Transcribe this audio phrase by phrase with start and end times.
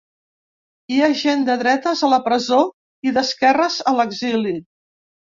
[0.93, 2.61] Hi ha gent de dretes a la presó
[3.09, 4.55] i d'esquerres a l'exili.